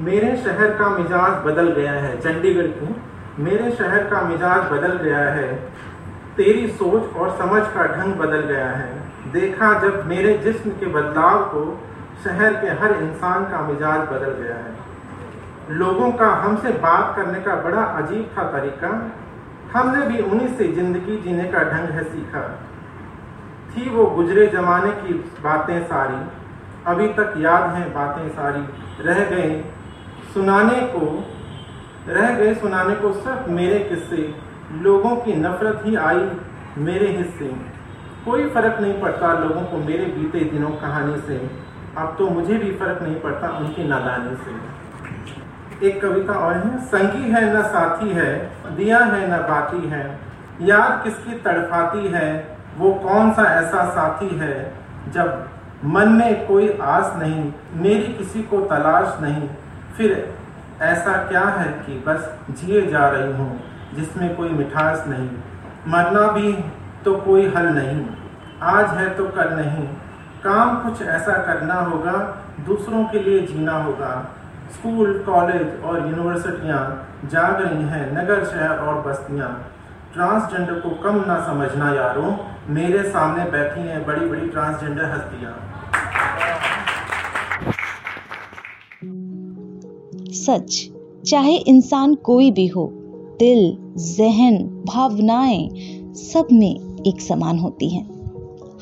मेरे 0.01 0.37
शहर 0.37 0.71
का 0.75 0.89
मिजाज 0.89 1.45
बदल 1.47 1.71
गया 1.71 1.93
है। 1.93 2.21
चंडीगढ़ 2.21 2.67
की 2.67 2.95
मेरे 3.39 3.71
शहर 3.71 4.05
का 4.05 4.21
मिजाज 4.23 4.71
बदल 4.73 4.97
गया 4.97 5.19
है। 5.19 5.55
तेरी 6.37 6.67
सोच 6.69 7.17
और 7.17 7.31
समझ 7.39 7.63
का 7.63 7.87
ढंग 7.87 8.15
बदल 8.15 8.41
गया 8.41 8.67
है। 8.67 9.31
देखा 9.33 9.79
जब 9.79 10.07
मेरे 10.07 10.39
जिस्म 10.39 10.71
के 10.71 10.87
बदलाव 10.87 11.45
को, 11.45 11.83
शहर 12.25 12.53
के 12.53 12.67
हर 12.67 12.93
इंसान 12.93 13.45
का 13.45 13.61
मिजाज 13.61 14.01
बदल 14.01 14.31
गया 14.31 14.57
है। 14.57 14.81
लोगों 15.71 16.13
का 16.13 16.27
हमसे 16.27 16.71
बात 16.71 17.17
करने 17.17 17.41
का 17.41 17.57
बड़ा 17.57 17.83
अजीब 17.83 18.31
था 18.39 18.43
तरीका। 18.43 18.89
हमने 19.75 20.07
भी 20.07 20.23
उन्हीं 20.23 20.49
से 20.49 20.73
ज़िंदगी 20.73 21.17
जीने 21.17 21.45
का 21.45 21.59
ढंग 21.59 21.89
है 21.89 22.05
सीखा। 22.05 22.41
थी 23.71 23.89
वो 23.91 24.07
गुजरे 24.07 24.47
जमाने 24.47 24.91
की 24.93 25.15
बातें 25.43 25.83
सारी। 25.85 26.31
अभी 26.87 27.07
तक 27.09 27.35
याद 27.37 27.63
हैं 27.63 27.93
बातें 27.95 28.29
सारी। 28.29 28.67
रह 29.05 29.25
गए 29.25 29.65
सुनाने 30.35 30.81
को, 30.81 31.25
रह 32.09 32.35
गए 32.35 32.55
सुनाने 32.55 32.95
को 32.95 33.13
सिर्फ़ 33.13 33.51
मेरे 33.51 33.79
किस्से। 33.79 34.35
लोगों 34.73 35.17
की 35.17 35.33
नफरत 35.33 35.83
ही 35.85 35.97
आई 35.97 36.31
मेरे 36.79 37.07
हिस्से। 37.07 37.49
कोई 38.25 38.49
फ़र्क 38.49 38.81
नहीं 38.81 39.01
पड़ता 39.01 39.33
लोगों 39.33 39.63
को 39.63 39.77
मेरे 39.77 40.05
बीते 40.05 40.41
दिनों 40.41 40.71
कहानी 40.71 41.17
से। 41.17 41.51
अब 41.99 42.17
तो 42.19 42.29
मुझे 42.29 42.55
भी 42.55 42.73
फ़र्क 42.73 43.03
नहीं 43.03 43.21
पड़ता 43.21 43.49
उनकी 43.49 43.89
नादानी 43.89 44.37
से। 44.37 44.83
एक 45.89 46.03
कविता 46.03 46.33
और 46.33 46.55
है, 46.55 46.79
संगी 46.79 47.31
है 47.31 47.59
न 47.59 47.63
साथी 47.63 48.09
है, 48.09 48.53
दिया 48.77 48.99
है 48.99 49.35
न 49.35 49.37
बाती 49.37 49.89
है। 49.89 50.19
याद 50.61 51.05
किसकी 51.05 51.33
तड़फाती 51.33 52.09
है, 52.09 52.59
वो 52.79 52.95
कौन 52.95 53.33
सा 53.33 53.43
ऐसा 53.43 53.91
साथी 53.91 54.39
है? 54.39 54.75
जब 55.09 55.49
मन 55.85 56.09
में 56.09 56.47
कोई 56.47 56.79
आस 56.83 57.13
नहीं, 57.17 57.53
मेरी 57.75 58.13
किसी 58.13 58.43
को 58.43 58.61
तलाश 58.61 59.23
नहीं। 59.23 59.49
फिर 59.97 60.35
ऐसा 60.83 61.13
क्या 61.13 61.45
है 61.45 61.73
कि 61.73 62.05
बस 62.07 62.39
जिए 62.51 62.87
जा 62.87 63.09
रही 63.09 63.33
हूँ, 63.33 63.61
जिसमें 63.95 64.37
कोई 64.37 64.49
मिठास 64.49 65.05
नहीं। 65.07 65.31
मरना 65.89 66.27
भी 66.33 66.53
तो 67.05 67.15
कोई 67.17 67.47
हल 67.49 67.67
नहीं। 67.67 68.07
आज 68.63 68.91
है 68.91 69.09
तो 69.11 69.25
कल 69.27 69.49
नहीं। 69.51 69.87
काम 70.45 70.77
कुछ 70.77 71.03
ऐसा 71.03 71.33
करना 71.33 71.75
होगा, 71.75 72.13
दूसरों 72.67 73.05
के 73.05 73.19
लिए 73.19 73.47
जीना 73.47 73.73
होगा। 73.73 74.29
स्कूल, 74.73 75.19
कॉलेज 75.19 75.83
और 75.85 76.09
यूनिवर्सिटियाँ 76.09 77.09
जाग 77.25 77.63
रही 77.63 77.83
हैं, 77.83 78.23
नगर, 78.23 78.45
शहर 78.45 78.79
और 78.79 79.03
बस्तियाँ। 79.03 79.65
ट्रांसजेंडर 80.15 80.75
को 80.75 80.91
कम 80.91 81.25
ना 81.27 81.39
समझना 81.47 81.91
यारों, 81.93 82.37
मेरे 82.69 83.03
सामने 83.03 83.45
बैठी 83.45 83.81
हैं 83.81 84.07
बड़ी 84.07 84.27
बड़ी 84.27 84.49
ट्रांसजेंडर 84.49 85.05
हस्तियाँ। 85.05 85.53
सच, 90.47 90.91
चाहे 91.27 91.57
इंसान 91.57 92.15
कोई 92.15 92.51
भी 92.51 92.67
हो, 92.67 92.91
दिल, 93.39 93.77
जहन, 93.99 94.59
भावनाएँ, 94.87 95.69
सब 96.15 96.47
में 96.53 97.03
एक 97.07 97.21
समान 97.21 97.59
होती 97.59 97.89
हैं। 97.89 98.13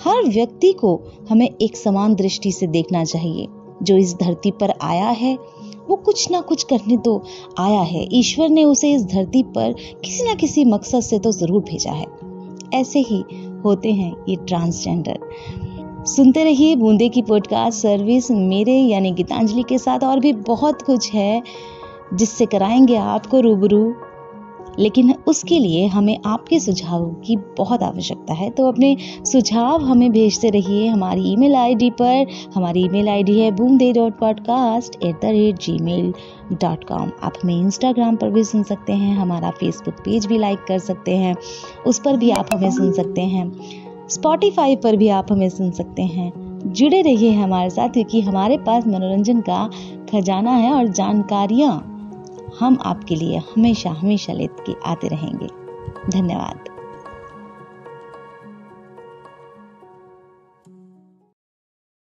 हर 0.05 0.29
व्यक्ति 0.29 0.73
को 0.73 1.01
हमें 1.31 1.51
एक 1.63 1.77
समान 1.77 2.15
दृष्टि 2.15 2.53
से 2.53 2.67
देखना 2.67 3.05
चाहिए। 3.05 3.47
जो 3.83 3.97
इस 3.97 4.15
धरती 4.15 4.51
पर 4.51 4.73
आया 4.83 5.09
है, 5.09 5.39
वो 5.89 5.97
कुछ 5.97 6.31
ना 6.31 6.41
कुछ 6.41 6.63
करने 6.63 6.97
तो 6.97 7.23
आया 7.59 7.81
है। 7.81 8.09
ईश्वर 8.13 8.49
ने 8.49 8.65
उसे 8.65 8.93
इस 8.93 9.05
धरती 9.05 9.43
पर 9.43 9.73
किसी 10.05 10.25
ना 10.25 10.35
किसी 10.35 10.65
मकसद 10.65 11.01
से 11.01 11.19
तो 11.19 11.33
ज़रूर 11.33 11.63
भेजा 11.63 11.93
है। 11.93 12.07
ऐसे 12.75 12.99
ही 12.99 13.25
होते 13.65 13.93
हैं 13.93 14.17
ये 14.29 14.37
ट्रांसजेंडर। 14.37 15.19
सुनते 16.05 16.45
रहिए 16.45 16.77
बूंदे 16.77 17.09
की 17.09 17.23
पॉडकास्ट 17.23 17.79
सर्विस 17.79 18.31
मेरे 18.31 18.73
यानी 18.73 19.11
गीतांजलि 19.11 19.63
के 19.63 19.79
साथ 19.79 20.05
और 20.05 20.21
भी 20.21 20.33
बहुत 20.33 20.83
कुछ 20.83 21.13
है, 21.13 21.43
जिससे 22.15 22.47
कराएँगे 22.47 22.97
आपको 22.97 23.41
रूबरू। 23.41 23.95
लेकिन 24.79 25.15
उसके 25.27 25.59
लिए 25.59 25.87
हमें 25.87 26.19
आपके 26.27 26.61
सुझावों 26.61 27.09
की 27.09 27.37
बहुत 27.37 27.83
आवश्यकता 27.83 28.35
है। 28.35 28.51
तो 28.51 28.67
अपने 28.67 28.97
सुझाव 29.25 29.85
हमें 29.85 30.13
भेजते 30.13 30.51
रहिए। 30.51 30.87
हमारी 30.87 31.33
ईमेल 31.33 31.55
आईडी 31.55 31.91
पर, 31.91 32.27
हमारी 32.55 32.85
ईमेल 32.85 33.09
आईडी 33.09 33.41
है 33.41 33.51
boom 33.51 33.79
the 33.79 33.93
dot 33.93 34.19
podcast 34.19 35.05
at 35.05 35.15
the 35.15 35.25
rate 35.25 35.57
Gmail 35.79 36.15
dot 36.53 36.85
com 36.85 37.11
आप 37.23 37.33
हमें 37.43 37.61
इंस्टाग्राम 37.61 38.17
पर 38.17 38.31
भी 38.31 38.45
सुन 38.45 38.63
सकते 38.63 38.93
हैं, 38.93 39.17
हमारा 39.17 39.51
फेसबुक 39.51 39.95
पेज 39.95 40.27
भी 40.27 40.39
लाइक 40.39 40.59
कर 40.69 40.79
सकते 40.79 41.17
हैं, 41.17 41.37
उस 41.87 41.99
पर 42.05 42.17
भी 42.17 42.31
आप 42.31 42.49
हमें 42.55 42.71
सुन 42.71 42.93
सकते 42.93 43.21
हैं। 43.21 43.53
स्पॉटिफाई 44.11 44.77
पर 44.77 44.97
भी 44.97 45.09
आप 45.09 45.33
हमें 45.33 45.49
सुन 45.49 45.71
सकते 45.71 46.03
हैं। 46.03 46.33
जुड़े 46.67 47.03
रहिए 47.03 47.33
हमारे 47.33 47.71
साथ, 47.71 47.89
क्योंकि 47.89 48.21
हमारे 48.21 48.59
पास 48.59 48.87
मनोरंजन 48.87 49.41
का 49.41 49.71
खजाना 50.13 50.51
है 50.51 50.73
और 50.73 50.89
जानकारियाँ 50.89 51.87
हम 52.61 52.79
आपके 52.85 53.15
लिए 53.15 53.39
हमेशा 53.39 53.91
हमेशा 53.91 54.33
लेके 54.33 54.75
आते 54.87 55.09
रहेंगे। 55.09 55.47
धन्यवाद। 56.11 56.70